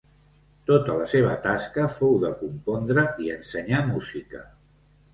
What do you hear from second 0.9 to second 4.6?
la seva tasca fou de compondre i ensenyar música.